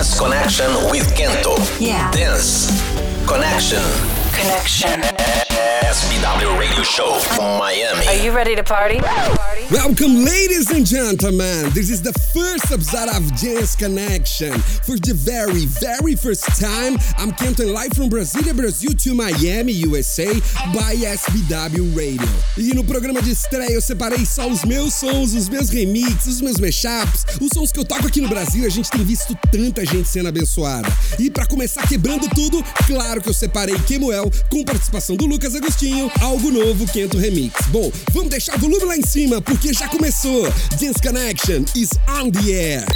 Dance 0.00 0.18
Connection 0.18 0.72
with 0.90 1.14
Kento. 1.14 1.58
Yeah. 1.78 2.10
Dance 2.10 2.70
Connection. 3.26 3.82
Connection. 4.32 5.49
SBW 5.70 6.58
Radio 6.58 6.82
Show 6.82 7.20
from 7.20 7.58
Miami. 7.58 8.04
Are 8.08 8.24
you 8.24 8.32
ready 8.32 8.56
to 8.56 8.64
party? 8.64 9.00
Welcome, 9.70 10.24
ladies 10.24 10.68
and 10.72 10.84
gentlemen. 10.84 11.70
This 11.70 11.90
is 11.90 12.02
the 12.02 12.12
first 12.34 12.72
episode 12.72 13.08
of 13.08 13.22
Dance 13.40 13.76
Connection. 13.76 14.58
For 14.82 14.98
the 14.98 15.14
very, 15.14 15.66
very 15.66 16.16
first 16.16 16.44
time, 16.60 16.98
I'm 17.18 17.30
counting 17.30 17.72
live 17.72 17.92
from 17.92 18.10
Brasília, 18.10 18.56
Brazil 18.56 18.94
to 18.94 19.14
Miami, 19.14 19.72
USA, 19.86 20.26
by 20.74 20.96
SBW 20.96 21.94
Radio. 21.94 22.28
E 22.58 22.74
no 22.74 22.82
programa 22.82 23.22
de 23.22 23.30
estreia 23.30 23.70
eu 23.70 23.80
separei 23.80 24.26
só 24.26 24.48
os 24.48 24.64
meus 24.64 24.94
sons, 24.94 25.34
os 25.34 25.48
meus 25.48 25.70
remixes, 25.70 26.26
os 26.26 26.40
meus 26.40 26.58
mashups, 26.58 27.24
os 27.40 27.48
sons 27.54 27.70
que 27.70 27.78
eu 27.78 27.84
toco 27.84 28.08
aqui 28.08 28.20
no 28.20 28.28
Brasil. 28.28 28.66
A 28.66 28.70
gente 28.70 28.90
tem 28.90 29.04
visto 29.04 29.38
tanta 29.52 29.86
gente 29.86 30.08
sendo 30.08 30.28
abençoada. 30.28 30.88
E 31.16 31.30
para 31.30 31.46
começar 31.46 31.86
quebrando 31.86 32.28
tudo, 32.30 32.60
claro 32.88 33.22
que 33.22 33.28
eu 33.28 33.34
separei 33.34 33.78
Kemuel 33.86 34.32
com 34.50 34.64
participação 34.64 35.14
do 35.14 35.26
Lucas 35.26 35.59
Agostinho, 35.60 36.10
algo 36.22 36.50
novo, 36.50 36.86
Quento 36.86 37.18
Remix. 37.18 37.66
Bom, 37.66 37.92
vamos 38.12 38.30
deixar 38.30 38.56
o 38.56 38.58
volume 38.58 38.82
lá 38.86 38.96
em 38.96 39.02
cima 39.02 39.42
porque 39.42 39.74
já 39.74 39.88
começou. 39.88 40.44
Dance 40.80 41.02
Connection 41.02 41.64
is 41.76 41.90
on 42.08 42.30
the 42.30 42.50
air. 42.50 42.86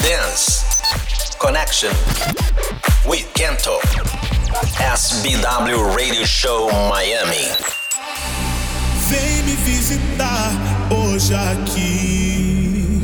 Dance 0.00 0.64
Connection 1.36 1.90
with 3.04 3.26
Kento. 3.34 3.78
SBW 4.80 5.94
Radio 5.94 6.26
Show 6.26 6.70
Miami. 6.88 7.52
Vem 9.10 9.42
me 9.42 9.56
visitar 9.56 10.50
hoje 10.90 11.34
aqui. 11.34 13.02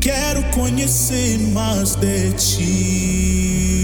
Quero 0.00 0.42
conhecer 0.50 1.38
mais 1.52 1.94
de 1.94 2.32
ti. 2.32 3.83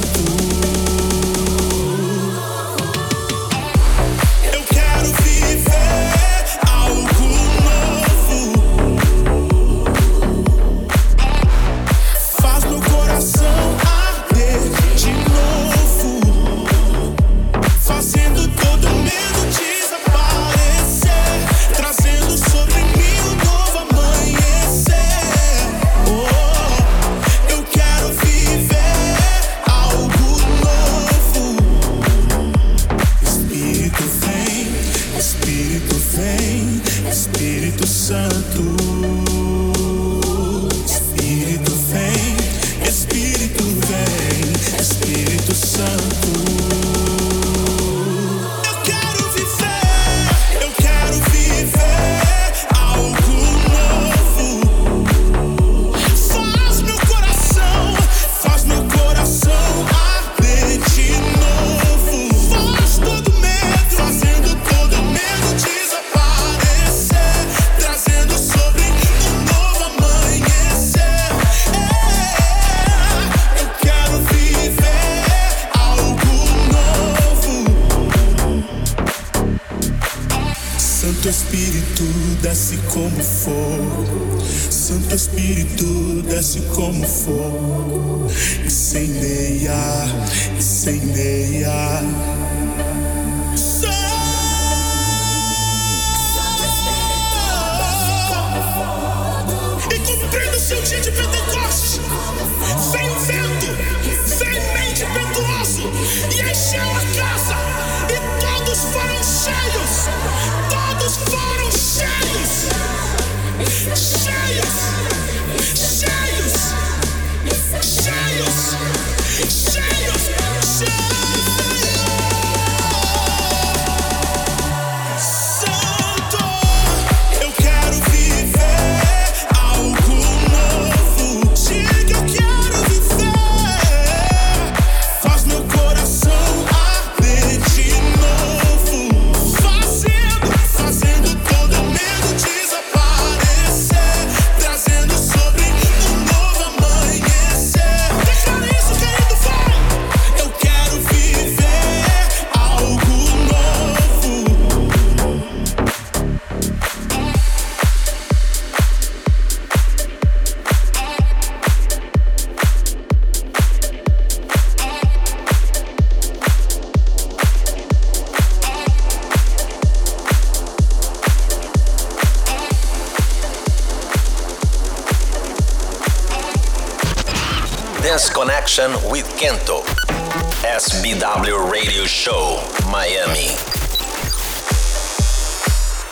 SBW 181.21 181.71
Radio 181.71 182.03
Show 182.05 182.67
Miami. 182.89 183.49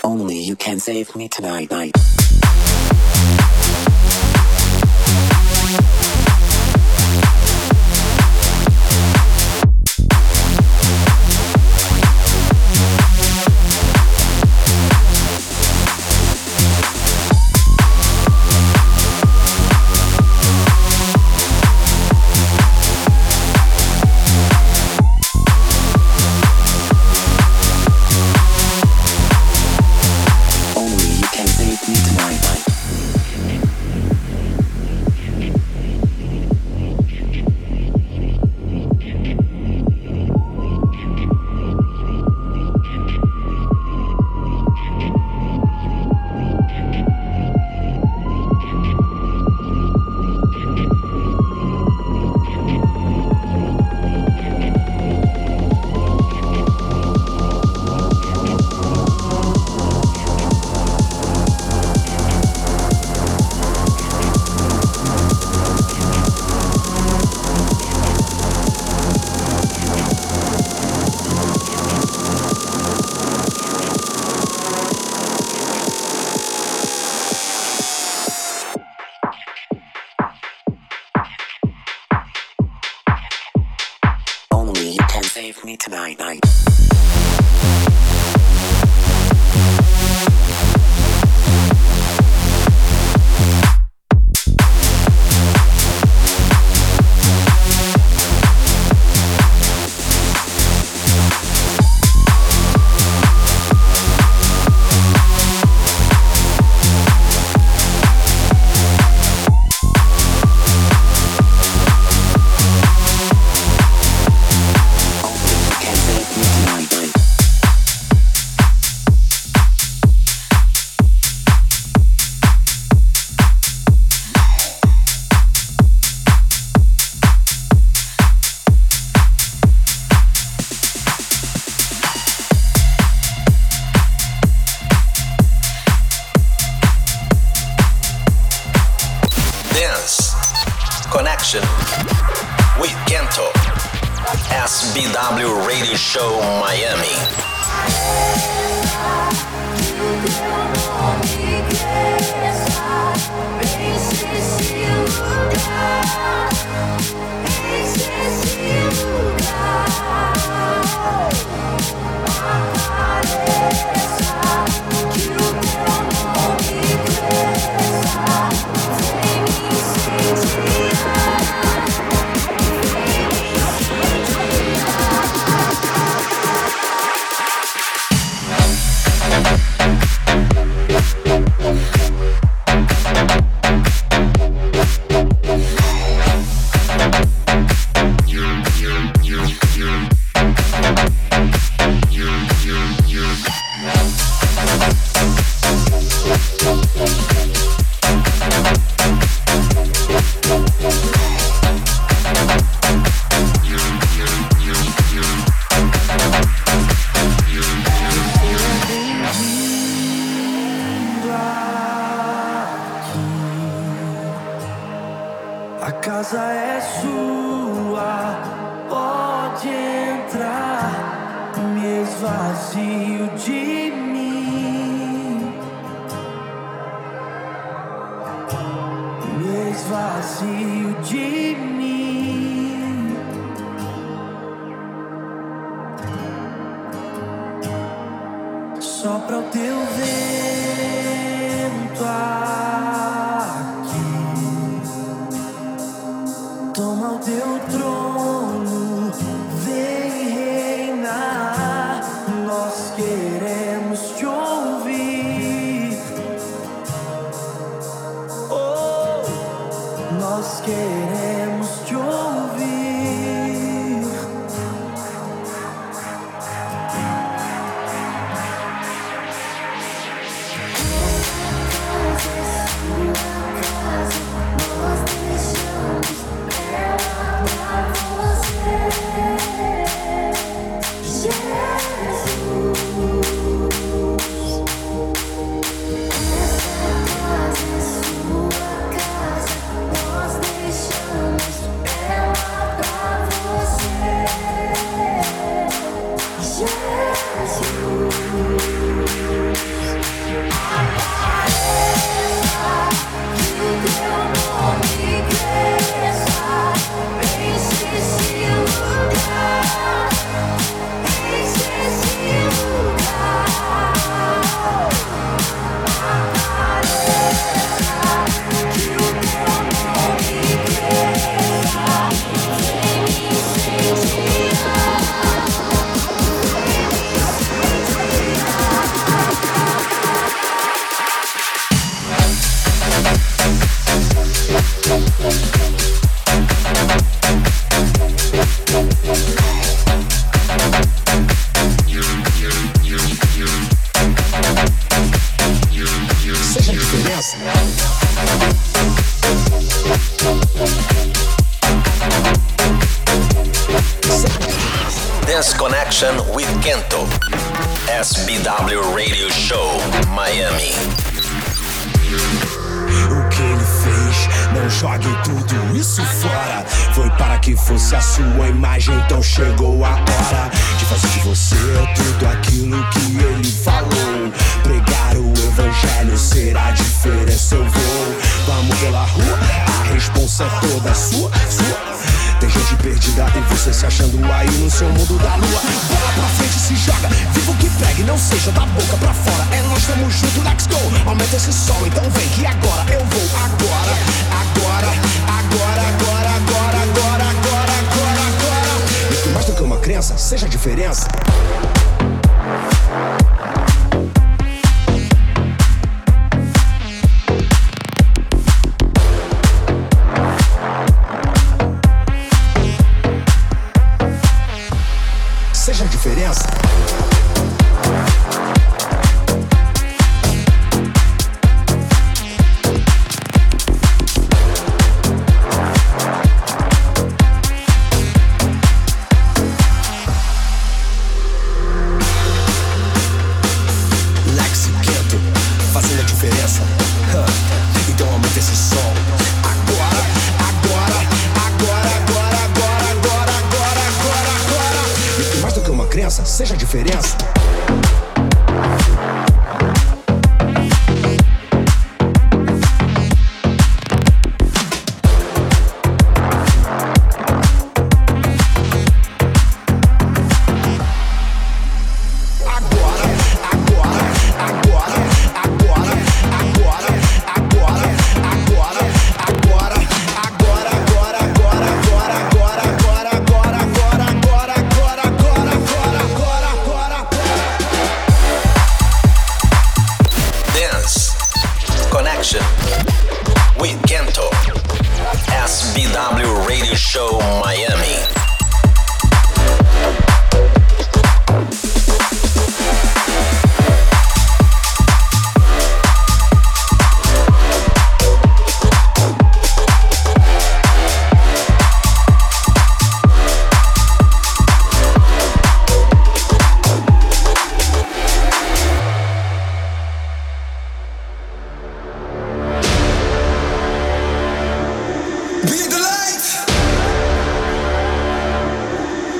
Only 0.03 0.37
you 0.37 0.55
can 0.55 0.79
save 0.79 1.15
me 1.15 1.27
tonight. 1.27 1.71
night. 1.71 2.18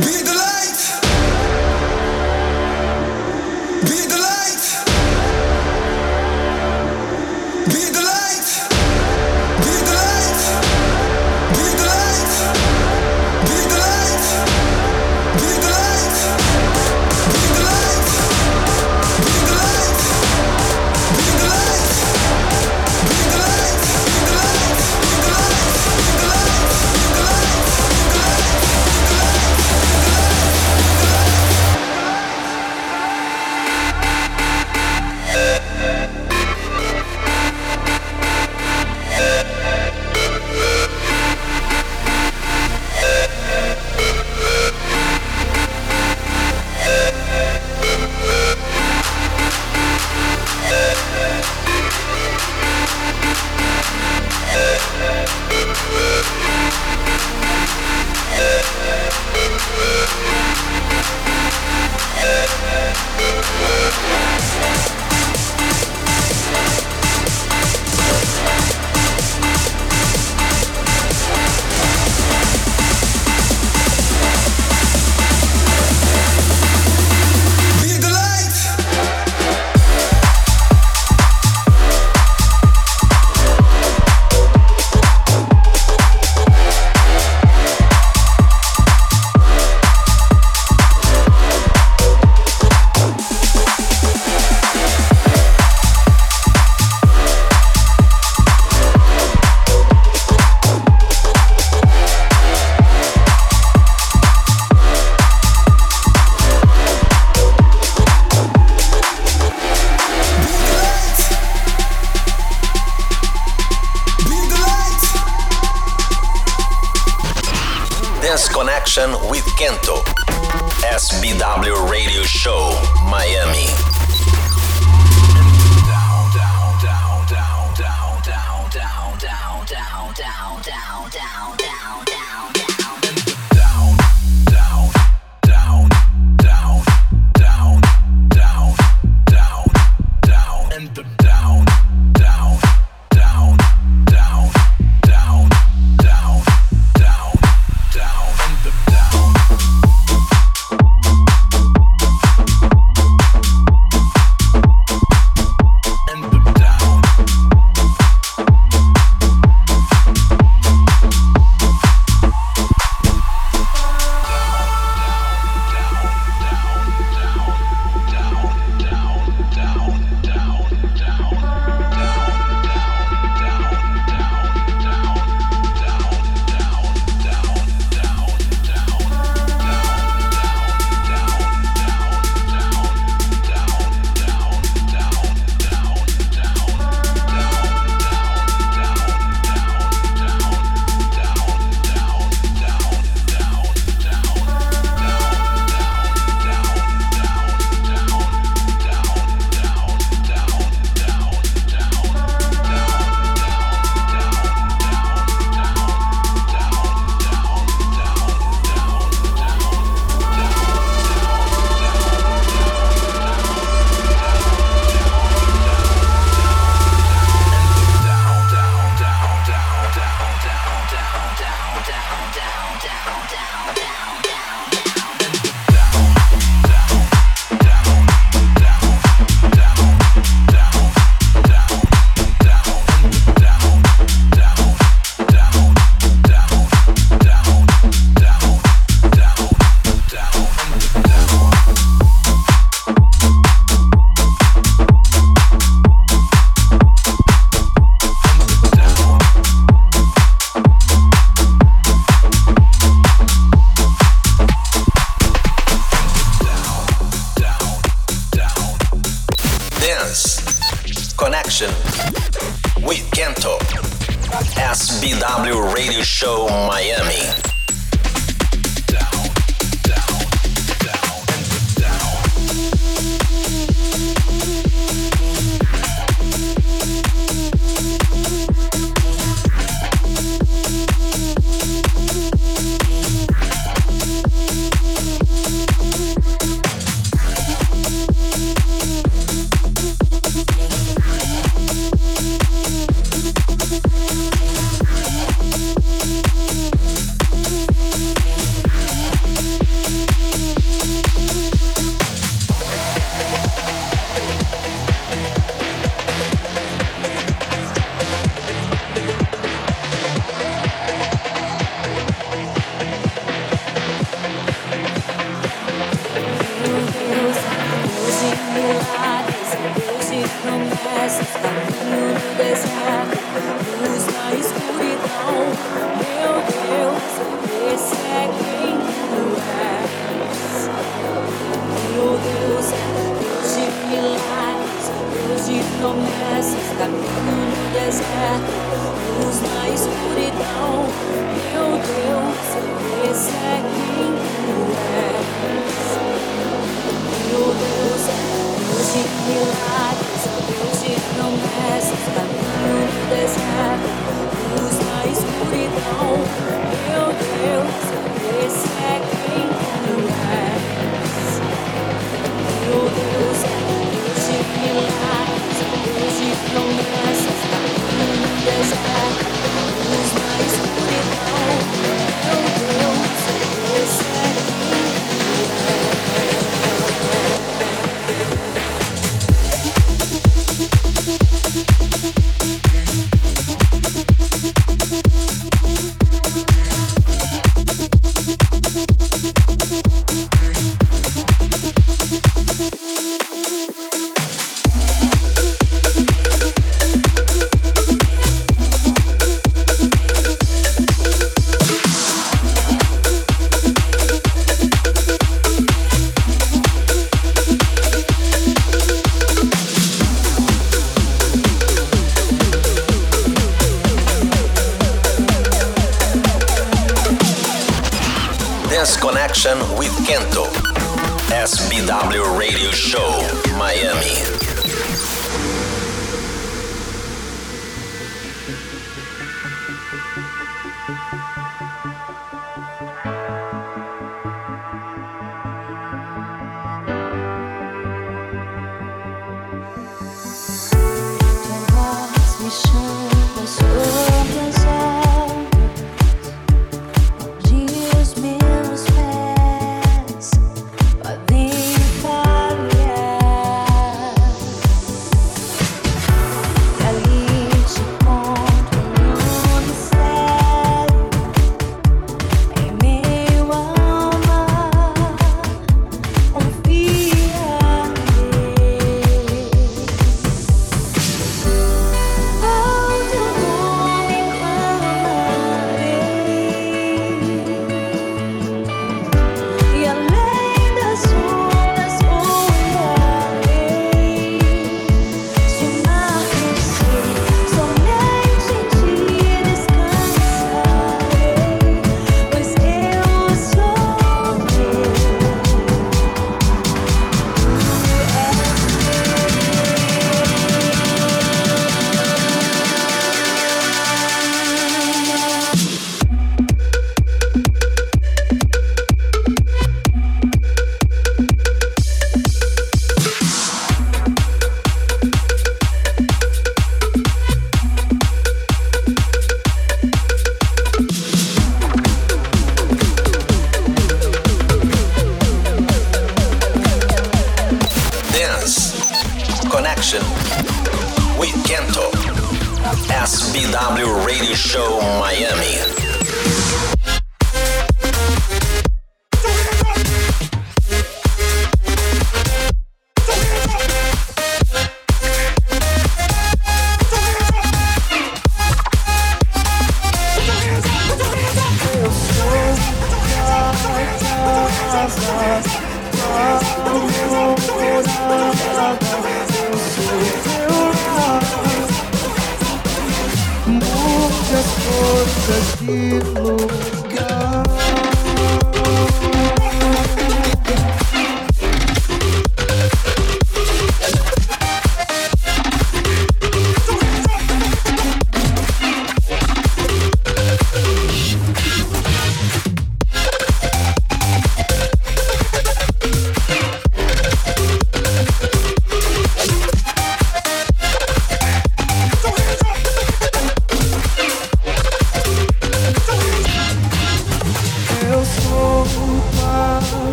Be 0.00 0.22
the 0.22 0.39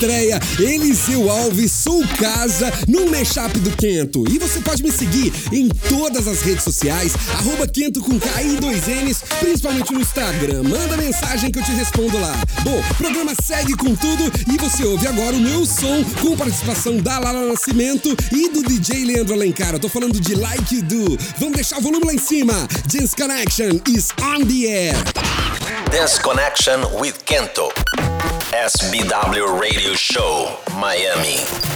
estreia 0.00 0.40
Eliseu 0.58 1.30
Alves 1.30 1.72
Sou 1.72 2.02
Casa 2.18 2.72
no 2.88 3.10
Mashup 3.10 3.58
do 3.58 3.70
Quento. 3.76 4.24
E 4.30 4.38
você 4.38 4.58
pode 4.60 4.82
me 4.82 4.90
seguir 4.90 5.30
em 5.52 5.68
todas 5.68 6.26
as 6.26 6.40
redes 6.40 6.64
sociais, 6.64 7.12
arroba 7.34 7.68
Quento 7.68 8.00
com 8.00 8.18
K 8.18 8.42
e 8.42 8.56
2Ns, 8.56 9.22
principalmente 9.40 9.92
no 9.92 10.00
Instagram. 10.00 10.62
Manda 10.62 10.96
mensagem 10.96 11.52
que 11.52 11.58
eu 11.58 11.62
te 11.62 11.72
respondo 11.72 12.18
lá. 12.18 12.32
Bom, 12.62 12.78
o 12.78 12.94
programa 12.94 13.32
segue 13.44 13.76
com 13.76 13.94
tudo 13.94 14.32
e 14.50 14.56
você 14.56 14.84
ouve 14.84 15.06
agora 15.06 15.36
o 15.36 15.40
meu 15.40 15.66
som 15.66 16.02
com 16.22 16.34
participação 16.34 16.96
da 16.96 17.18
Lala 17.18 17.46
Nascimento 17.46 18.16
e 18.32 18.48
do 18.48 18.62
DJ 18.62 19.04
Leandro 19.04 19.34
Alencar. 19.34 19.74
Eu 19.74 19.80
tô 19.80 19.88
falando 19.90 20.18
de 20.18 20.34
Like 20.34 20.76
You 20.76 20.82
Do. 20.82 21.18
Vamos 21.38 21.56
deixar 21.56 21.76
o 21.76 21.82
volume 21.82 22.06
lá 22.06 22.14
em 22.14 22.18
cima. 22.18 22.66
Dance 22.90 23.14
Connection 23.14 23.80
is 23.86 24.08
on 24.22 24.46
the 24.46 24.66
air. 24.66 24.94
Dance 25.90 26.18
Connection 26.20 26.80
with 26.98 27.14
Kento. 27.26 27.89
SBW 28.52 29.60
Radio 29.60 29.94
Show 29.94 30.56
Miami. 30.74 31.69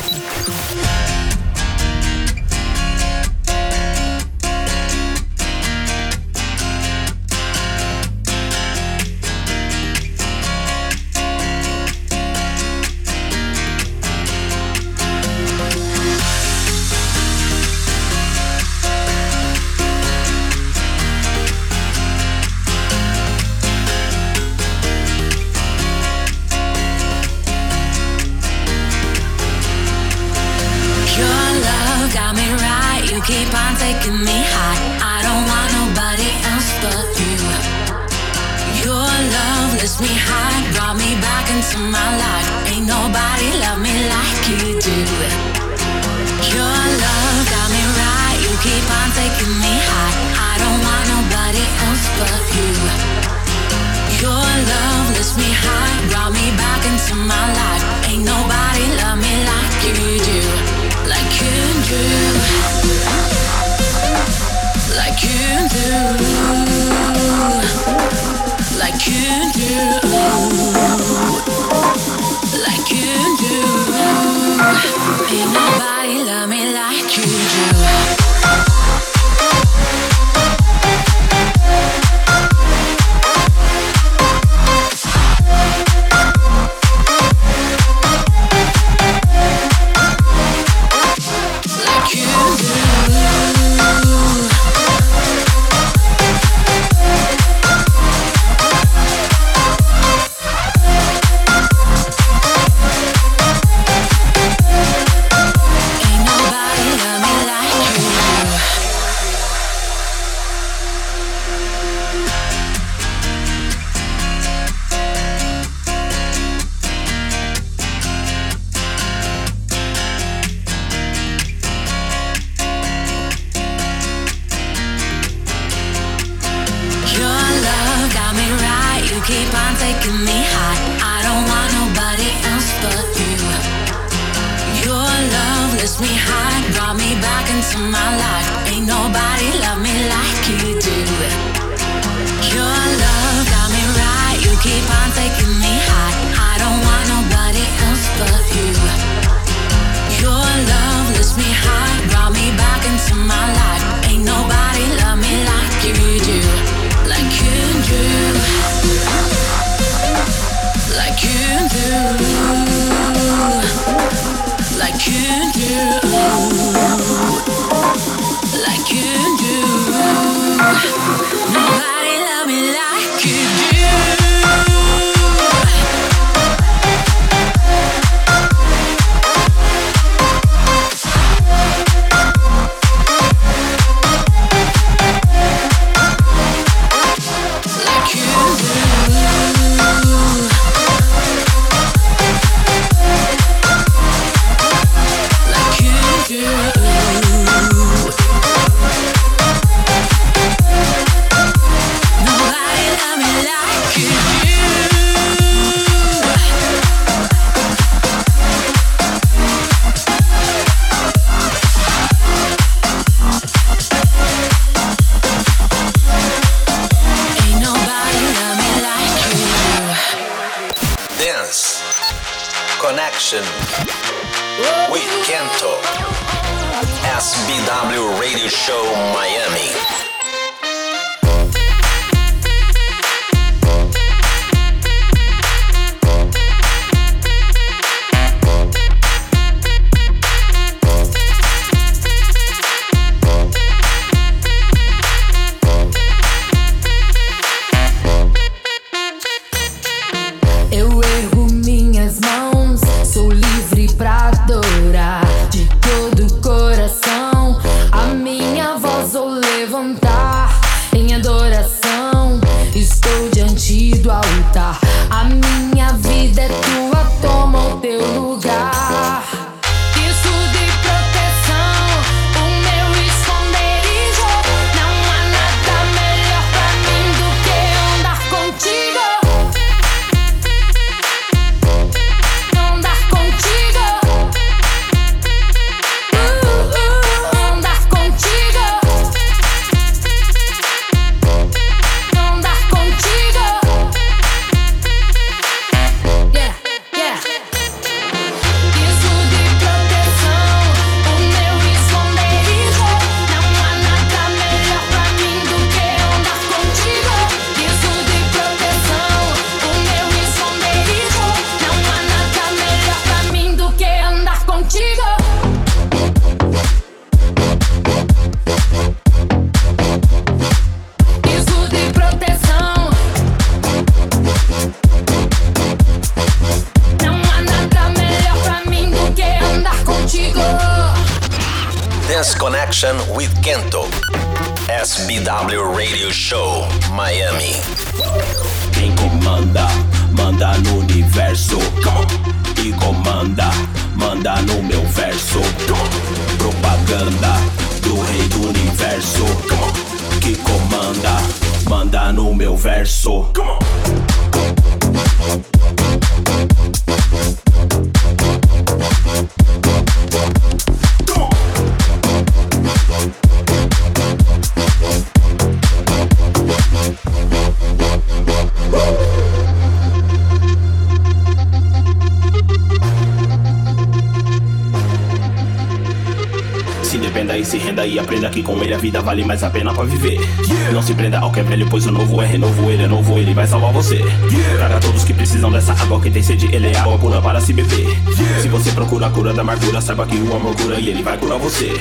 Velho, 381.54 381.66
pois 381.70 381.86
o 381.86 381.92
novo 381.92 382.20
é 382.20 382.26
renovo, 382.26 382.68
ele 382.68 382.82
é 382.82 382.88
novo, 382.88 383.16
ele 383.16 383.32
vai 383.32 383.46
salvar 383.46 383.72
você. 383.72 383.96
Yeah. 383.96 384.56
Traga 384.56 384.80
todos 384.80 385.04
que 385.04 385.14
precisam 385.14 385.52
dessa 385.52 385.72
água, 385.72 386.00
quem 386.00 386.10
tem 386.10 386.22
sede, 386.22 386.48
ele 386.52 386.68
é 386.68 386.76
água 386.76 386.98
pura 386.98 387.22
para 387.22 387.40
se 387.40 387.52
beber. 387.52 387.86
Yeah. 387.86 388.40
Se 388.42 388.48
você 388.48 388.72
procura 388.72 389.06
a 389.06 389.10
cura 389.10 389.32
da 389.32 389.42
amargura, 389.42 389.80
saiba 389.80 390.04
que 390.04 390.16
o 390.16 390.34
amor 390.34 390.56
cura 390.56 390.80
e 390.80 390.88
ele 390.88 391.02
vai 391.02 391.16
curar 391.16 391.38
você. 391.38 391.80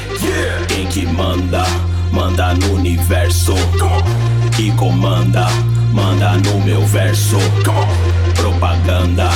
Quem 0.67 0.85
que 0.85 1.07
manda, 1.07 1.65
manda 2.11 2.53
no 2.53 2.73
universo. 2.73 3.53
E 4.59 4.71
comanda, 4.73 5.47
manda 5.91 6.33
no 6.37 6.61
meu 6.61 6.85
verso. 6.85 7.37
Propaganda 8.35 9.29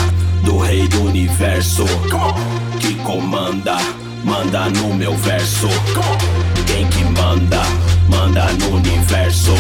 do 0.44 0.60
rei 0.60 0.88
do 0.88 1.06
universo. 1.06 1.86
Que 2.80 2.94
comanda, 2.96 3.78
manda 4.24 4.70
no 4.70 4.94
meu 4.94 5.16
verso. 5.18 5.68
Quem 6.68 6.86
que 6.88 7.04
manda, 7.06 7.62
manda 8.08 8.46
no 8.54 8.76
universo 8.76 9.54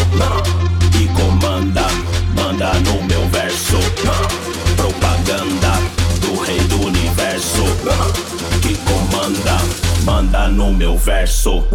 meu 11.27 11.66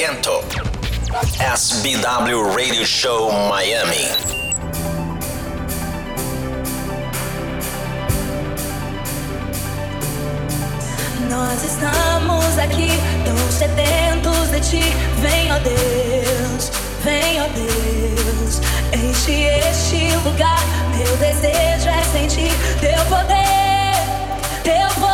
verso 0.00 0.42
SBW 1.38 2.56
Radio 2.56 2.86
Show 2.86 3.30
Miami. 3.50 4.08
Nós 11.28 11.62
estamos 11.62 12.58
aqui, 12.58 12.88
tão 13.26 13.36
sedentos 13.50 14.50
de 14.50 14.60
ti. 14.60 14.82
Vem, 15.20 15.52
ó 15.52 15.58
Deus, 15.58 16.70
vem, 17.04 17.42
ó 17.42 17.46
Deus. 17.48 18.60
Enche 18.94 19.44
este 19.44 20.16
lugar. 20.24 20.60
Meu 20.96 21.14
desejo 21.18 21.90
é 21.90 22.02
sentir 22.04 22.52
teu 22.80 23.04
poder, 23.04 24.62
teu 24.64 24.88
poder. 24.94 25.09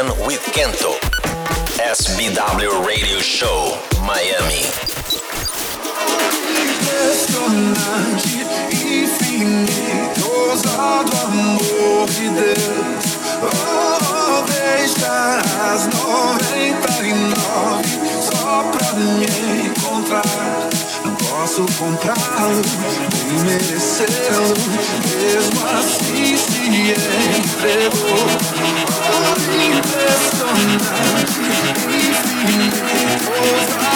Connection 0.00 0.26
with 0.26 0.40
Kento. 0.54 0.92
SBW 1.78 2.86
Radio 2.86 3.20
Show, 3.20 3.76
Miami. 4.02 4.64
Impressionante, 6.64 8.46
infinito, 8.72 10.24
ousado 10.48 11.12
amor 11.24 12.06
de 12.08 12.28
Deus. 12.30 13.04
Oh, 13.42 14.42
deixa 14.46 15.42
as 15.70 15.86
noventa 15.88 16.92
e 17.02 17.12
nove 17.12 17.92
só 18.22 18.64
pra 18.72 18.92
me 18.94 19.26
encontrar. 19.66 20.59
Posso 21.50 21.66
comprá-lo, 21.80 22.62
nem 23.26 23.40
merecê-lo. 23.42 24.54
Mesmo 25.18 25.66
assim 25.66 26.36
se 26.36 26.62
entregou. 26.68 28.22
Impressionante, 29.66 31.40
infinito, 31.88 32.78
ousado 33.42 33.90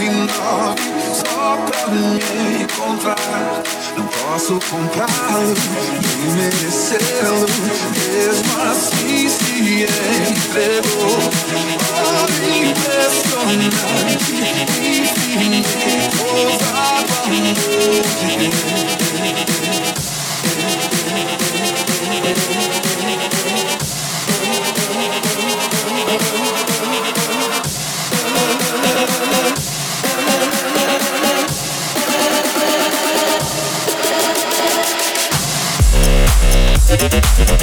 E 0.00 0.08
nove 0.08 0.80
só 1.14 1.56
pra 1.66 1.86
me 1.88 2.62
encontrar. 2.62 3.62
Não 3.96 4.06
posso 4.06 4.58
comprá-lo, 4.70 5.54
nem 6.02 6.30
merecê-lo. 6.36 7.46
Mesmo 8.12 8.52
assim 8.62 9.28
se 9.28 9.86
entregou. 10.30 11.18
Oh, 11.94 12.26
impressionante, 12.64 14.32
infinito, 14.80 16.24
ousado 16.24 17.12
amor 17.36 18.02
de 37.02 37.62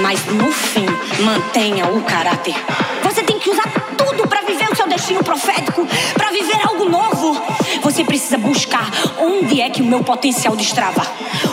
mas 0.00 0.24
no 0.26 0.50
fim, 0.50 0.86
mantenha 1.20 1.86
o 1.86 2.02
caráter. 2.02 2.54
Você 3.02 3.22
tem 3.22 3.38
que 3.38 3.50
usar 3.50 3.68
tudo 3.96 4.26
para 4.26 4.42
viver 4.42 4.70
o 4.70 4.76
seu 4.76 4.86
destino 4.88 5.22
profético, 5.22 5.86
para 6.14 6.30
viver 6.30 6.60
algo 6.66 6.88
novo. 6.88 7.40
Você 7.82 8.04
precisa 8.04 8.38
buscar 8.38 8.90
onde 9.18 9.60
é 9.60 9.68
que 9.70 9.82
o 9.82 9.84
meu 9.84 10.02
potencial 10.02 10.56
destrava, 10.56 11.02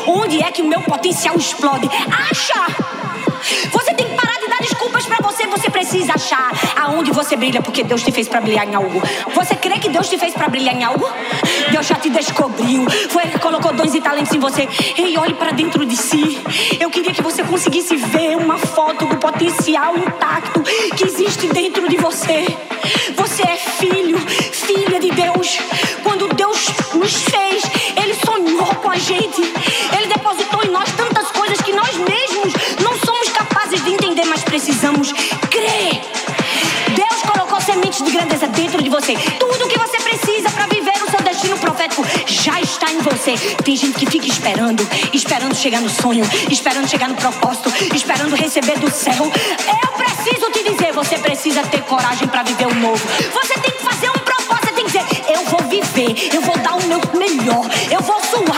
onde 0.07 0.41
é 0.41 0.51
que 0.51 0.61
o 0.61 0.67
meu 0.67 0.81
potencial 0.81 1.35
explode. 1.35 1.89
Acha! 2.29 2.65
Você 3.71 3.84
desculpas 5.05 5.07
para 5.07 5.17
você. 5.29 5.47
Você 5.47 5.69
precisa 5.69 6.13
achar 6.13 6.51
aonde 6.75 7.11
você 7.11 7.35
brilha, 7.35 7.61
porque 7.61 7.83
Deus 7.83 8.03
te 8.03 8.11
fez 8.11 8.27
para 8.27 8.41
brilhar 8.41 8.67
em 8.67 8.75
algo. 8.75 9.01
Você 9.33 9.55
crê 9.55 9.79
que 9.79 9.89
Deus 9.89 10.09
te 10.09 10.17
fez 10.17 10.33
para 10.33 10.49
brilhar 10.49 10.75
em 10.75 10.83
algo? 10.83 11.07
Deus 11.71 11.85
já 11.85 11.95
te 11.95 12.09
descobriu. 12.09 12.85
Foi 13.09 13.23
Ele 13.23 13.31
que 13.33 13.39
colocou 13.39 13.73
dons 13.73 13.93
e 13.93 14.01
talentos 14.01 14.33
em 14.33 14.39
você. 14.39 14.67
Ei, 14.97 15.17
olhe 15.17 15.33
para 15.33 15.51
dentro 15.51 15.85
de 15.85 15.95
si. 15.95 16.39
Eu 16.79 16.89
queria 16.89 17.13
que 17.13 17.21
você 17.21 17.43
conseguisse 17.43 17.95
ver 17.95 18.35
uma 18.35 18.57
foto 18.57 19.05
do 19.05 19.17
potencial 19.17 19.97
intacto 19.97 20.61
que 20.95 21.05
existe 21.05 21.47
dentro 21.47 21.87
de 21.87 21.97
você. 21.97 22.45
Você 23.15 23.43
é 23.43 23.55
filho, 23.55 24.17
filha 24.19 24.99
de 24.99 25.11
Deus. 25.11 25.59
Quando 26.03 26.33
Deus 26.33 26.67
nos 26.93 27.23
fez, 27.23 27.63
Ele 28.01 28.13
sonhou 28.13 28.75
com 28.75 28.89
a 28.89 28.97
gente. 28.97 29.41
Ele 29.41 30.07
depositou 30.07 30.54
precisamos 34.65 35.13
crer. 35.51 36.01
Deus 36.95 37.21
colocou 37.21 37.61
sementes 37.61 38.03
de 38.03 38.09
grandeza 38.09 38.47
dentro 38.47 38.81
de 38.81 38.89
você. 38.89 39.13
Tudo 39.39 39.67
que 39.67 39.77
você 39.77 39.97
precisa 39.97 40.49
para 40.49 40.65
viver 40.65 40.93
o 41.03 41.11
seu 41.11 41.21
destino 41.21 41.55
profético 41.59 42.03
já 42.25 42.59
está 42.59 42.91
em 42.91 42.97
você. 42.97 43.37
Tem 43.63 43.75
gente 43.75 43.93
que 43.99 44.07
fica 44.07 44.25
esperando, 44.25 44.87
esperando 45.13 45.53
chegar 45.55 45.81
no 45.81 45.89
sonho, 45.89 46.25
esperando 46.49 46.87
chegar 46.87 47.09
no 47.09 47.15
propósito, 47.15 47.71
esperando 47.93 48.35
receber 48.35 48.79
do 48.79 48.89
céu. 48.89 49.31
Eu 49.83 49.91
preciso 49.91 50.49
te 50.51 50.63
dizer, 50.63 50.91
você 50.93 51.19
precisa 51.19 51.61
ter 51.67 51.83
coragem 51.83 52.27
para 52.27 52.41
viver 52.41 52.65
o 52.65 52.73
novo. 52.73 53.05
Você 53.33 53.53
tem 53.59 53.71
que 53.71 53.83
fazer 53.83 54.09
um 54.09 54.13
propósito, 54.13 54.65
você 54.65 54.73
tem 54.73 54.85
que 54.85 54.91
dizer, 54.91 55.05
eu 55.31 55.45
vou 55.45 55.61
viver, 55.69 56.33
eu 56.33 56.41
vou 56.41 56.57
dar 56.57 56.73
o 56.73 56.87
meu 56.87 57.01
melhor, 57.13 57.65
eu 57.91 58.01
vou 58.01 58.19
suar, 58.19 58.54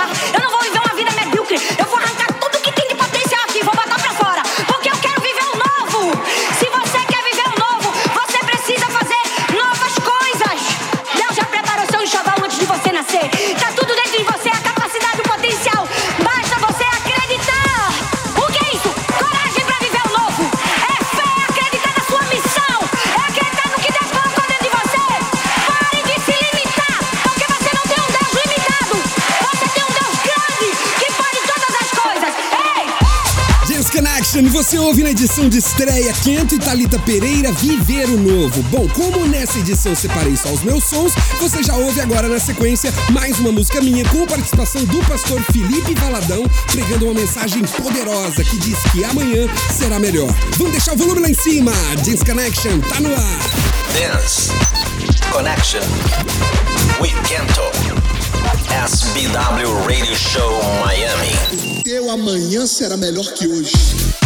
você 34.78 34.80
ouve 34.80 35.04
na 35.04 35.10
edição 35.10 35.50
de 35.50 35.58
estreia 35.58 36.14
Quento 36.24 36.54
e 36.54 36.60
Thalita 36.60 37.00
Pereira 37.00 37.52
Viver 37.52 38.10
o 38.10 38.18
Novo. 38.18 38.62
Bom, 38.64 38.88
como 38.90 39.26
nessa 39.26 39.58
edição 39.58 39.96
separei 39.96 40.36
só 40.38 40.50
os 40.50 40.62
meus 40.62 40.84
sons, 40.84 41.14
você 41.40 41.64
já 41.64 41.76
ouve 41.76 42.00
agora 42.00 42.28
na 42.28 42.40
sequência 42.40 42.94
mais 43.12 43.40
uma 43.40 43.52
música 43.52 43.82
minha 43.82 44.08
com 44.10 44.26
participação 44.28 44.84
do 44.86 45.00
pastor 45.08 45.42
Felipe 45.52 45.96
Valadão, 45.96 46.44
pregando 46.72 47.06
uma 47.06 47.14
mensagem 47.16 47.64
poderosa 47.64 48.44
que 48.44 48.58
diz 48.58 48.78
que 48.92 49.04
amanhã 49.04 49.48
será 49.76 50.00
melhor. 50.00 50.32
Vamos 50.58 50.74
deixar 50.74 50.94
o 50.94 50.98
volume 50.98 51.22
lá 51.22 51.30
em 51.30 51.34
cima. 51.34 51.72
Dance 52.06 52.24
Connection 52.24 52.80
tá 52.82 53.00
no 53.00 53.16
ar. 53.16 53.40
Dance 53.94 54.52
Connection 55.32 55.82
with 57.02 57.16
Kento. 57.28 57.64
SBW 58.86 59.88
Radio 59.88 60.16
Show, 60.16 60.62
Miami. 60.86 61.84
Teu 61.84 62.12
amanhã 62.12 62.68
será 62.68 62.96
melhor 62.96 63.26
que 63.34 63.48
hoje. 63.48 64.17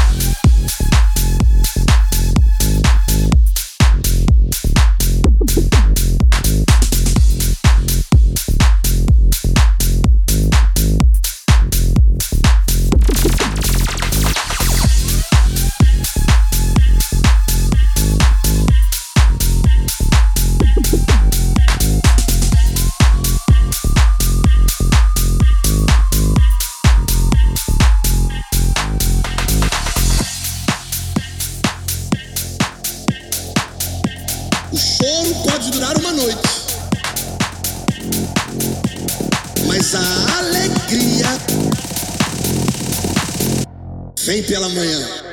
Mas 39.81 39.95
a 39.95 40.37
alegria 40.37 41.25
vem 44.23 44.43
pela 44.43 44.69
manhã. 44.69 45.30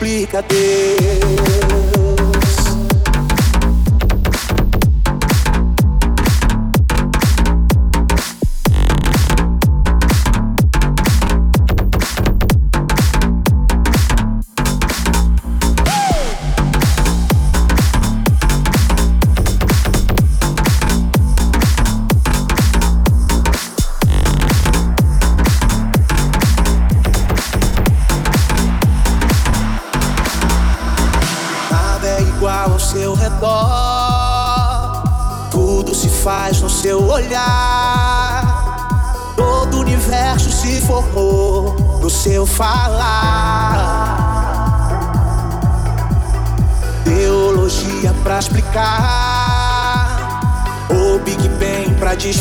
explica 0.00 0.40
Deus. 0.40 1.69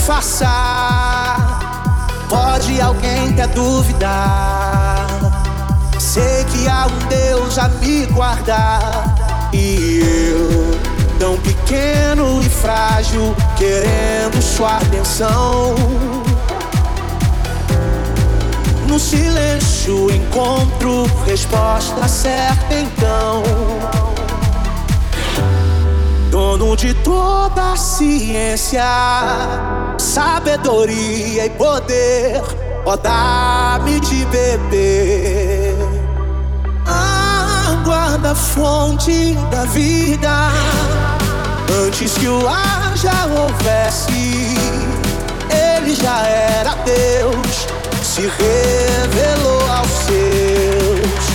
disfarçar. 0.10 1.60
Pode 2.28 2.82
alguém 2.82 3.30
até 3.30 3.46
duvidar. 3.48 5.08
Sei 6.00 6.44
que 6.46 6.68
há 6.68 6.88
um 6.88 7.08
Deus 7.08 7.60
a 7.60 7.68
me 7.68 8.08
guardar. 8.08 9.16
E 9.54 10.00
eu, 10.32 10.80
tão 11.20 11.38
pequeno 11.38 12.42
e 12.42 12.50
frágil, 12.50 13.36
querendo 13.56 14.42
sua 14.42 14.78
atenção. 14.78 15.76
No 18.88 19.00
silêncio 19.00 20.10
encontro 20.12 21.06
resposta 21.28 22.08
certa 22.08 22.74
então. 22.74 23.44
Dono 26.32 26.76
de 26.76 26.96
toda 26.96 27.74
a 27.74 27.78
ciência 27.78 28.84
sabedoria 30.10 31.46
e 31.46 31.50
poder, 31.52 32.42
ó, 32.84 32.98
dá-me 32.98 34.00
de 34.00 34.26
beber. 34.26 35.76
Água 36.88 38.18
da 38.18 38.34
fonte 38.34 39.36
da 39.52 39.66
vida, 39.66 40.50
antes 41.86 42.18
que 42.18 42.28
o 42.28 42.48
ar 42.48 42.98
já 42.98 43.28
houvesse, 43.28 44.56
ele 45.52 45.94
já 45.94 46.26
era 46.26 46.74
Deus, 46.84 47.68
se 48.02 48.22
revelou 48.22 49.62
aos 49.70 49.92
seus. 50.08 51.30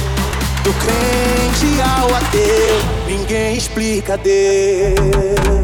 Do 0.64 0.72
crente 0.74 1.80
ao 1.80 2.12
ateu, 2.16 2.80
ninguém 3.06 3.56
explica 3.56 4.18
Deus. 4.18 5.63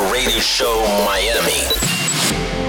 Radio 0.00 0.40
Show, 0.40 0.80
Miami. 1.04 2.63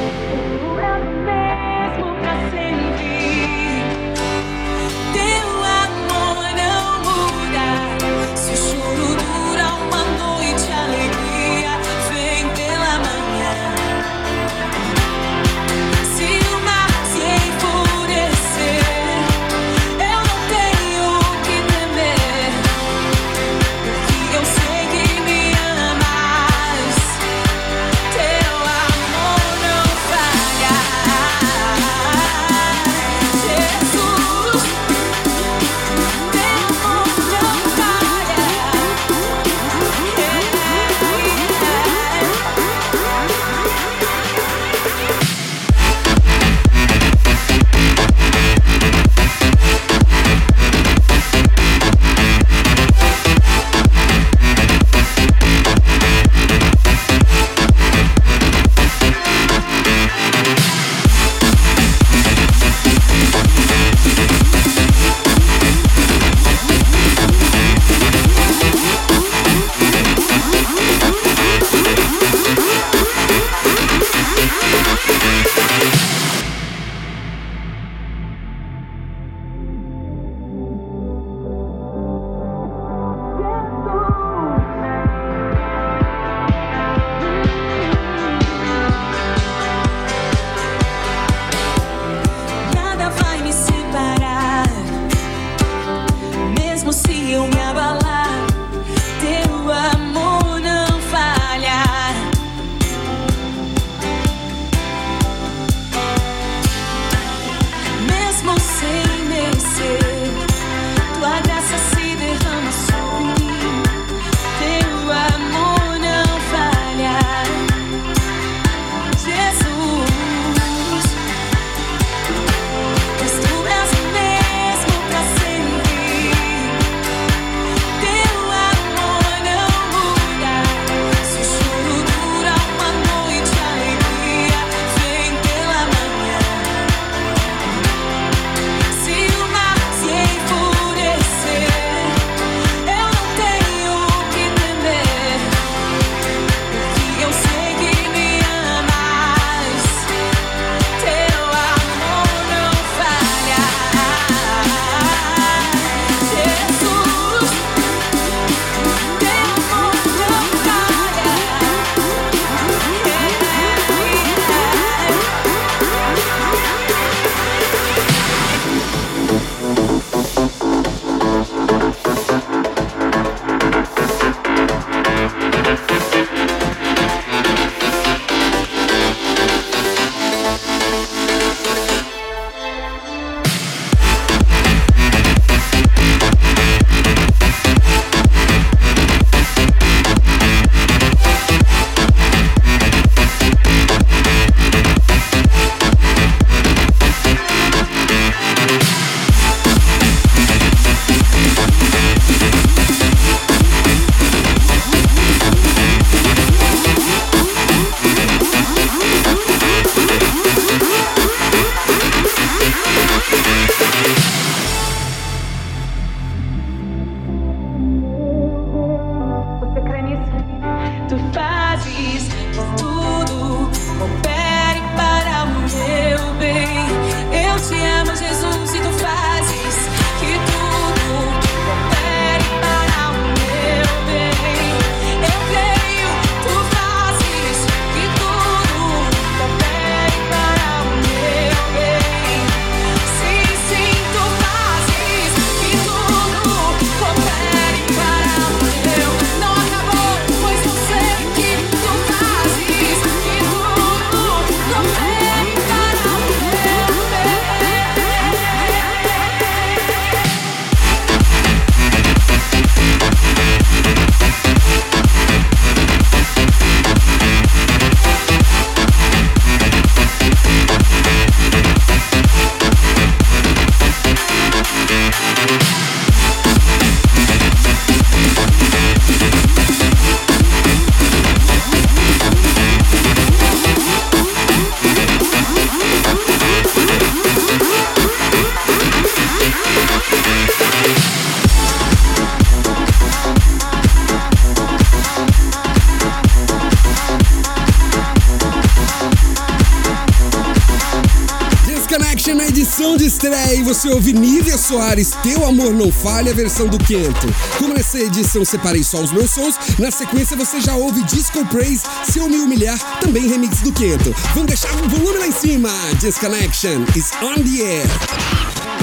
Falha, 306.06 306.36
versão 306.36 306.68
do 306.68 306.77
Quento. 306.77 307.27
Como 307.57 307.73
nessa 307.73 307.98
edição 307.98 308.45
separei 308.45 308.84
só 308.84 308.99
os 308.99 309.11
meus 309.11 309.32
sons, 309.32 309.56
na 309.80 309.90
sequência 309.90 310.38
você 310.38 310.61
já 310.61 310.76
ouve 310.76 311.02
Disco 311.02 311.44
Praise, 311.48 311.82
Se 312.03 312.19
Eu 312.19 312.30
Me 312.30 312.38
Humilhar, 312.38 312.77
também 312.99 313.27
remix 313.27 313.61
do 313.61 313.73
Quento. 313.73 314.14
Vamos 314.36 314.45
deixar 314.45 314.72
o 314.76 314.88
volume 314.88 315.18
lá 315.18 315.26
em 315.26 315.32
cima. 315.32 315.69
Dance 315.99 316.19
Connection 316.19 316.86
is 316.95 317.11
on 317.23 317.41
the 317.41 317.64
air. 317.64 317.88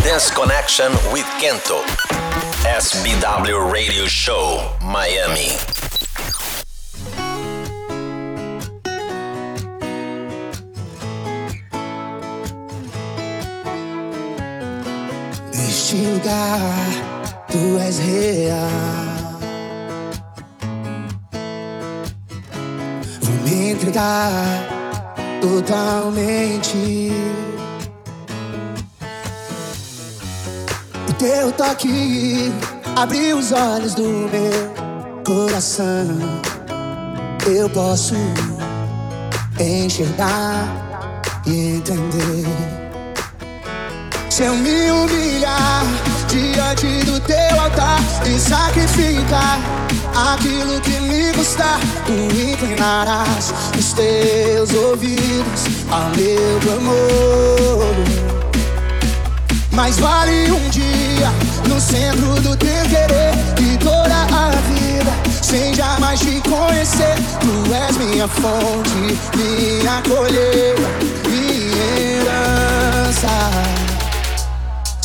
Dance 0.03 0.33
Connection 0.33 0.91
with 1.13 1.25
Kento. 1.39 1.77
SBW 2.65 3.71
Radio 3.71 4.11
Show, 4.11 4.77
Miami. 4.81 5.72
Real. 18.03 19.39
Vou 23.21 23.35
me 23.45 23.73
entregar 23.73 24.33
totalmente. 25.41 27.13
O 31.09 31.13
teu 31.15 31.53
toque 31.53 32.53
abriu 32.97 33.39
os 33.39 33.53
olhos 33.53 33.95
do 33.95 34.03
meu 34.03 34.73
coração. 35.25 36.07
Eu 37.47 37.69
posso 37.71 38.15
enxergar 39.59 40.67
e 41.47 41.77
entender. 41.77 42.72
Se 44.43 44.47
eu 44.47 44.57
me 44.57 44.91
humilhar 44.91 45.85
diante 46.27 47.05
do 47.05 47.21
teu 47.21 47.61
altar 47.61 48.01
e 48.27 48.41
sacrificar 48.41 49.61
aquilo 50.33 50.81
que 50.81 50.99
me 50.99 51.33
custar, 51.33 51.79
tu 52.07 52.13
inclinarás 52.13 53.55
os 53.79 53.93
teus 53.93 54.75
ouvidos 54.75 55.67
ao 55.93 56.11
meu 56.17 56.59
clamor. 56.61 57.95
Mas 59.71 60.01
vale 60.01 60.51
um 60.51 60.69
dia 60.71 61.31
no 61.69 61.81
centro 61.81 62.35
do 62.41 62.57
teu 62.57 62.83
querer 62.89 63.35
e 63.61 63.79
toda 63.79 64.23
a 64.23 64.51
vida 64.73 65.33
sem 65.41 65.73
jamais 65.73 66.19
te 66.19 66.41
conhecer. 66.49 67.15
Tu 67.39 67.75
és 67.75 67.97
minha 67.97 68.27
fonte, 68.27 69.17
minha 69.37 70.03
colheita, 70.03 70.82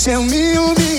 eu 0.09 0.23
me 0.23 0.57
humilhar. 0.57 0.96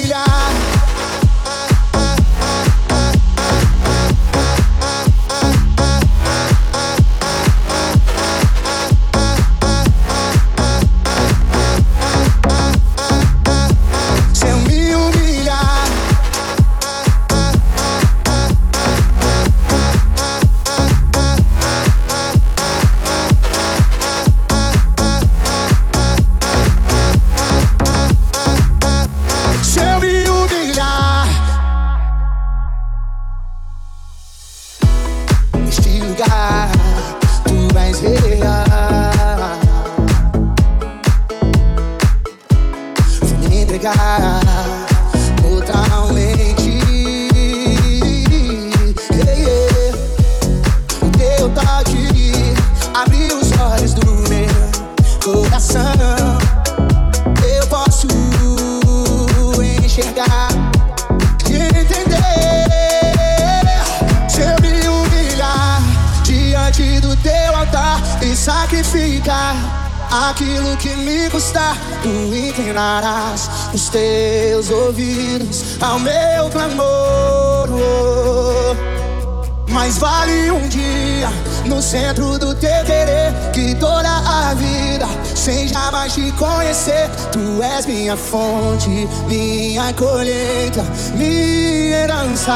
Minha 87.89 88.17
fonte, 88.17 89.09
minha 89.27 89.93
colheita, 89.95 90.85
minha 91.15 91.97
herança. 91.97 92.53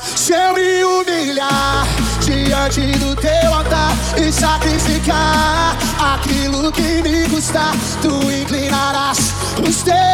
Se 0.00 0.32
eu 0.32 0.54
me 0.54 0.82
humilhar 0.82 1.86
diante 2.20 2.80
do 2.98 3.14
teu 3.14 3.54
altar 3.54 3.92
e 4.16 4.32
sacrificar 4.32 5.76
aquilo 6.14 6.72
que 6.72 7.02
me 7.02 7.28
custar, 7.28 7.74
tu 8.00 8.30
inclinarás 8.32 9.18
os 9.68 9.82
teus 9.82 10.11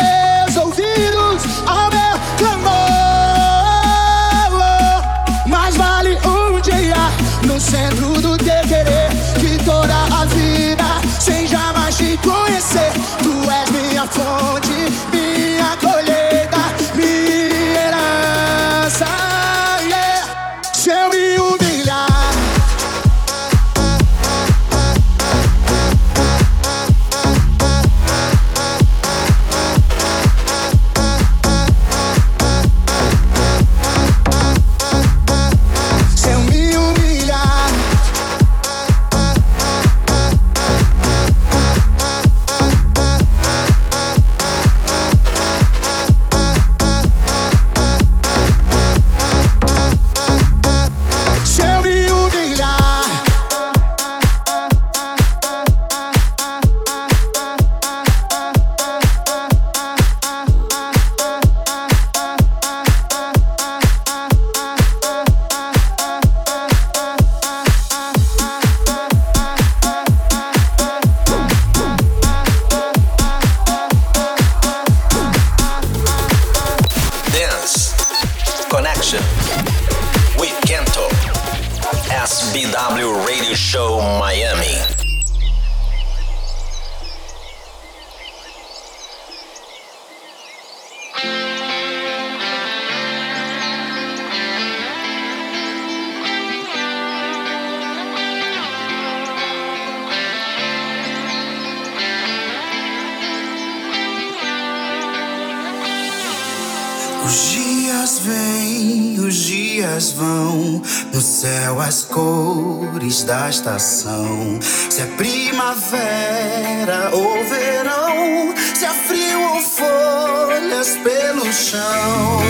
vão. 110.18 110.82
No 111.12 111.20
céu, 111.20 111.80
as 111.80 112.02
cores 112.02 113.22
da 113.22 113.48
estação. 113.48 114.58
Se 114.90 115.02
é 115.02 115.06
primavera 115.16 117.10
ou 117.12 117.44
verão, 117.44 118.54
se 118.74 118.84
é 118.84 118.90
frio 118.90 119.40
ou 119.54 119.60
folhas 119.62 120.96
pelo 121.04 121.52
chão. 121.52 122.40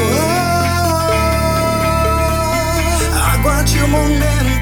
Ah, 3.12 3.34
Aguarde 3.34 3.78
o 3.78 3.84
um 3.84 3.88
momento 3.88 4.57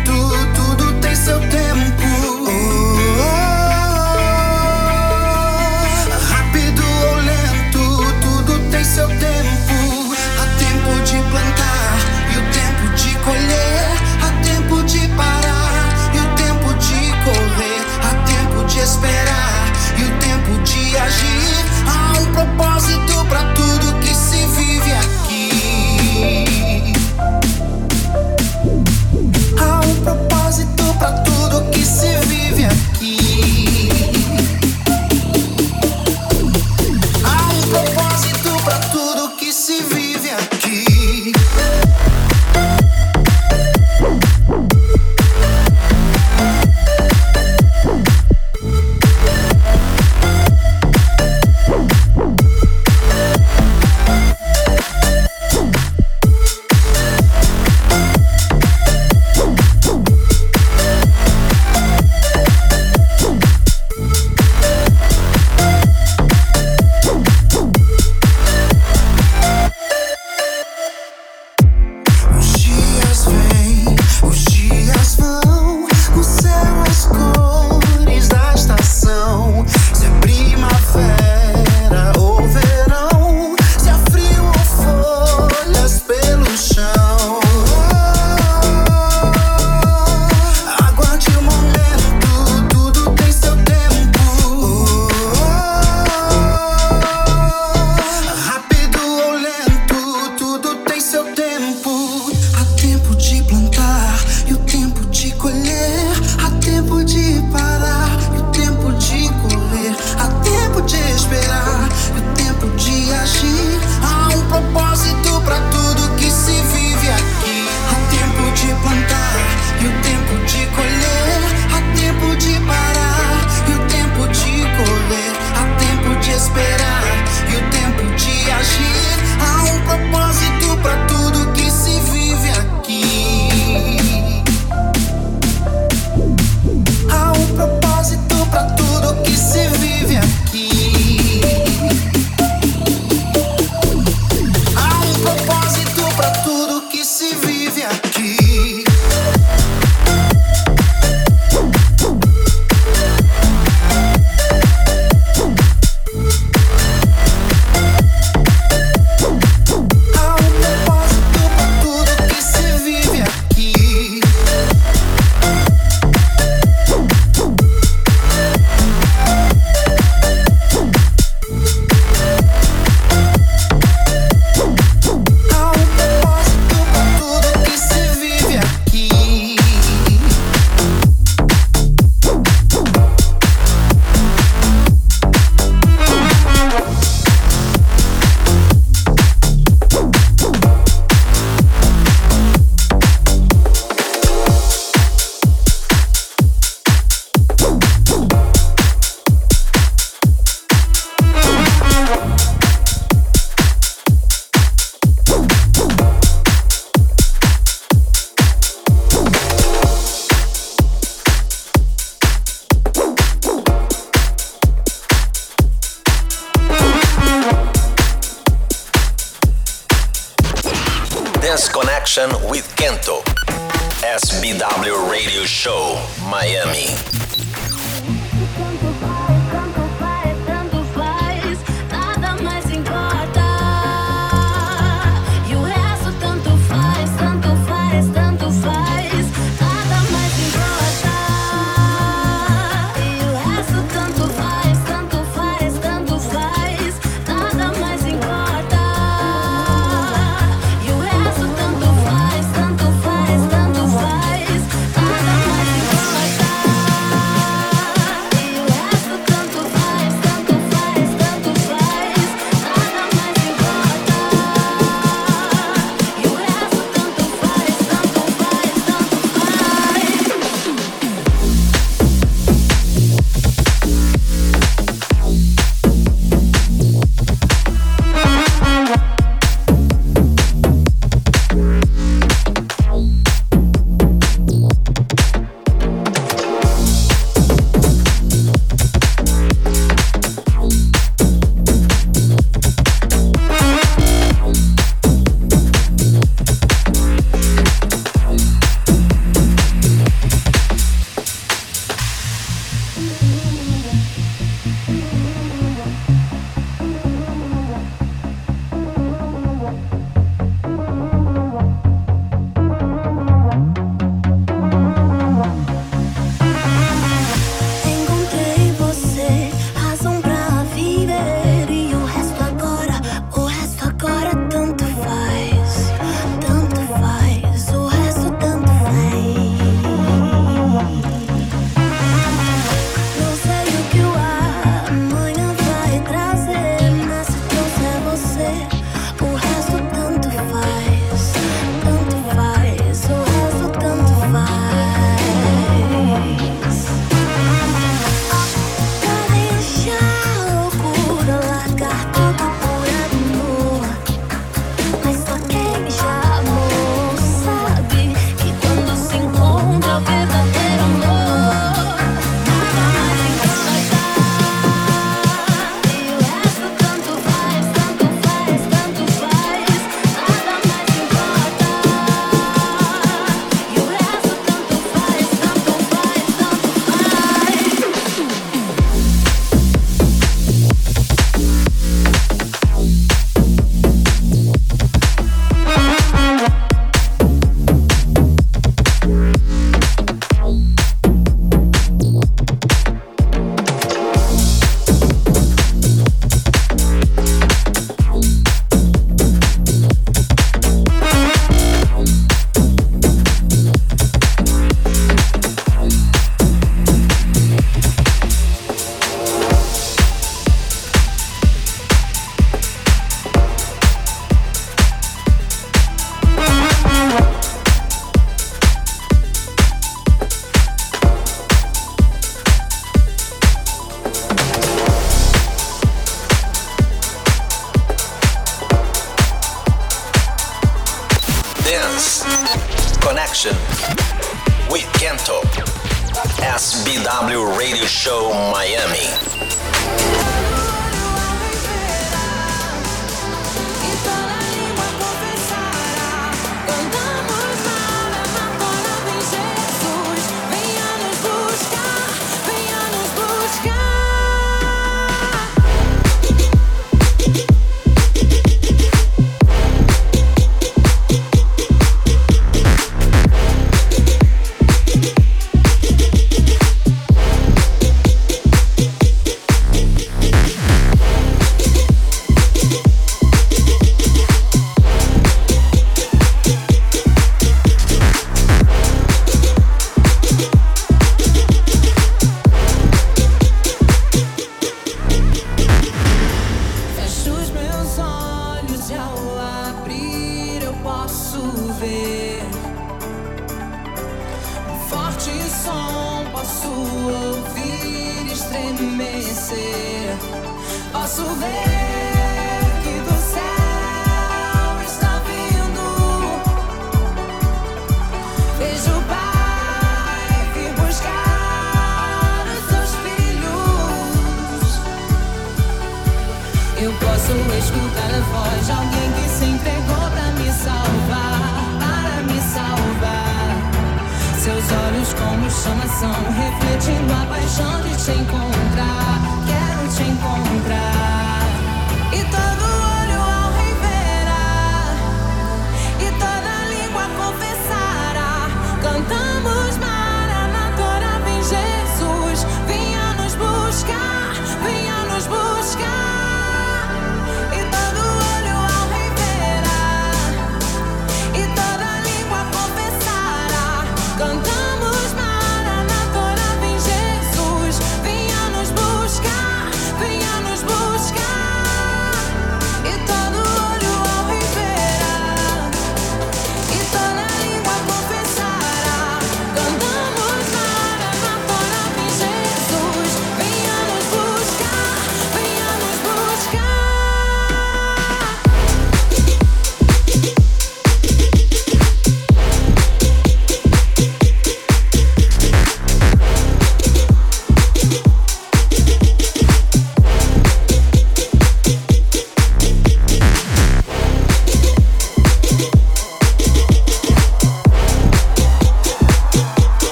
colher, 13.27 13.89
há 14.23 14.31
tempo 14.45 14.83
de 14.85 15.09
parar 15.09 16.13
e 16.15 16.19
o 16.21 16.29
tempo 16.37 16.73
de 16.75 17.13
correr, 17.25 17.83
há 18.07 18.15
tempo 18.25 18.65
de 18.65 18.79
esperar 18.79 19.73
e 19.99 20.05
o 20.05 20.19
tempo 20.19 20.63
de 20.63 20.97
agir. 20.97 21.65
Há 21.89 22.21
um 22.21 22.33
propósito 22.33 23.27
para 23.29 23.43
tudo. 23.55 23.76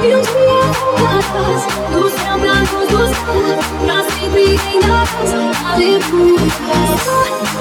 E 0.00 0.14
os 0.14 0.26
piratas 0.26 1.60
dos 1.92 2.12
naufragos 2.24 2.88
dos 2.88 3.10
mares 3.18 3.64
Pra 3.84 3.98
sempre 4.04 4.44
em 4.54 4.80
naves, 4.80 5.32
aleluia 5.64 6.52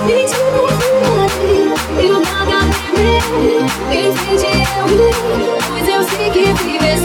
E 0.07 0.25
te 0.25 0.39
confiarei, 0.55 1.63
eu 2.07 2.19
nada 2.21 2.59
temerei 2.93 3.59
Em 3.91 4.13
frente 4.13 4.47
eu 4.77 4.87
irei, 4.87 5.13
pois 5.67 5.87
eu 5.87 6.01
sei 6.03 6.27
que 6.31 6.45
vives 6.63 7.01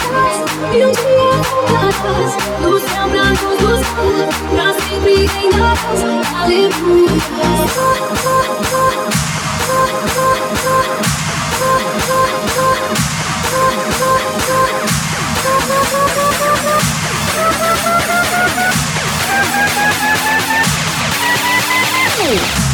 E 0.72 0.84
os 0.84 0.96
piratas 0.96 2.30
dos 2.62 2.82
naufragos 2.94 3.56
dos 3.58 3.80
mares 3.96 4.36
Pra 4.52 4.68
sempre 4.74 5.14
em 5.24 5.50
naves, 5.50 6.00
aleluia 6.40 7.16
Oh! 22.28 22.65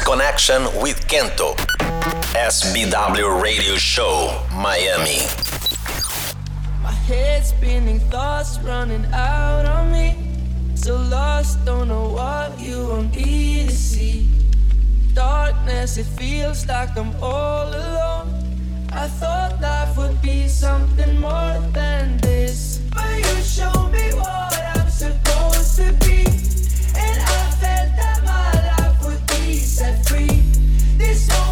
Connection 0.00 0.62
with 0.80 1.06
Kento. 1.06 1.54
SBW 2.34 3.42
Radio 3.42 3.76
Show, 3.76 4.40
Miami. 4.52 5.18
My 6.82 6.94
spinning, 7.42 8.00
thoughts 8.10 8.58
running 8.60 9.04
out 9.12 9.66
on 9.66 9.92
me. 9.92 10.16
So 10.74 10.96
lost, 10.96 11.64
don't 11.64 11.88
know 11.88 12.08
what 12.08 12.58
you 12.58 12.86
want 12.88 13.14
me 13.16 13.66
to 13.66 13.72
see. 13.72 14.28
Darkness, 15.14 15.98
it 15.98 16.06
feels 16.06 16.66
like 16.66 16.96
I'm 16.96 17.14
all 17.22 17.68
alone. 17.68 18.28
I 18.92 19.08
thought 19.08 19.60
life 19.60 19.96
would 19.98 20.20
be 20.22 20.48
something 20.48 21.20
more 21.20 21.58
than 21.72 22.16
this. 22.18 22.80
But 22.94 23.18
you 23.18 23.42
show 23.42 23.88
me 23.88 24.14
what 24.14 24.58
I'm 24.74 24.88
supposed 24.88 25.76
to 25.76 25.92
be. 26.04 26.11
This 31.12 31.51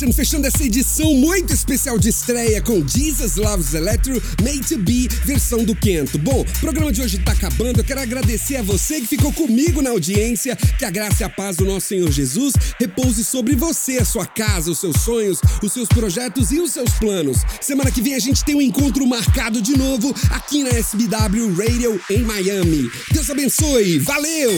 Connection 0.00 0.12
fechando 0.12 0.46
essa 0.46 0.64
edição 0.64 1.12
muito 1.14 1.52
especial 1.52 1.98
de 1.98 2.08
estreia 2.08 2.62
com 2.62 2.86
Jesus 2.86 3.36
Loves 3.36 3.74
Electro 3.74 4.22
Made 4.42 4.60
to 4.60 4.78
Be, 4.78 5.08
versão 5.26 5.62
do 5.62 5.74
Quento. 5.74 6.16
Bom, 6.18 6.40
o 6.40 6.60
programa 6.60 6.90
de 6.90 7.02
hoje 7.02 7.18
tá 7.18 7.32
acabando. 7.32 7.80
Eu 7.80 7.84
quero 7.84 8.00
agradecer 8.00 8.56
a 8.56 8.62
você 8.62 9.00
que 9.00 9.06
ficou 9.06 9.30
comigo 9.30 9.82
na 9.82 9.90
audiência. 9.90 10.56
Que 10.78 10.86
a 10.86 10.90
graça 10.90 11.22
e 11.22 11.24
a 11.24 11.28
paz 11.28 11.56
do 11.56 11.66
nosso 11.66 11.88
Senhor 11.88 12.10
Jesus 12.10 12.54
repouse 12.78 13.22
sobre 13.22 13.54
você, 13.54 13.98
a 13.98 14.04
sua 14.04 14.24
casa, 14.24 14.70
os 14.70 14.78
seus 14.78 15.02
sonhos, 15.02 15.38
os 15.62 15.70
seus 15.72 15.88
projetos 15.88 16.50
e 16.50 16.60
os 16.60 16.72
seus 16.72 16.92
planos. 16.92 17.38
Semana 17.60 17.90
que 17.90 18.00
vem 18.00 18.14
a 18.14 18.20
gente 18.20 18.42
tem 18.42 18.54
um 18.54 18.62
encontro 18.62 19.06
marcado 19.06 19.60
de 19.60 19.76
novo 19.76 20.14
aqui 20.30 20.62
na 20.62 20.70
SBW 20.70 21.54
Radio 21.54 22.00
em 22.08 22.22
Miami. 22.22 22.90
Deus 23.12 23.28
abençoe. 23.28 23.98
Valeu! 23.98 24.50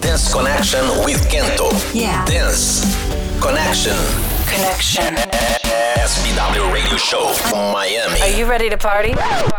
Dance 0.00 0.30
Connection 0.30 1.04
with 1.04 1.18
Kento. 1.28 1.70
Yeah. 1.92 2.24
Dance 2.24 2.82
Connection. 3.40 4.27
Connection. 4.50 5.14
SBW 5.14 6.72
Radio 6.72 6.96
Show, 6.96 7.34
Miami. 7.52 8.20
Are 8.22 8.28
you 8.38 8.46
ready 8.46 8.70
to 8.70 8.78
party? 8.78 9.12
Party. 9.12 9.57